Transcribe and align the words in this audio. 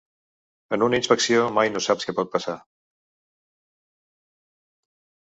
En 0.77 0.83
una 0.85 0.99
inspecció 1.01 1.43
mai 1.57 1.69
no 1.73 1.81
saps 1.87 2.09
què 2.11 2.15
pot 2.19 2.31
passar. 2.37 2.55